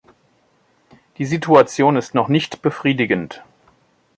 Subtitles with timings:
[1.19, 3.43] Die Situation ist noch nicht befriedigend.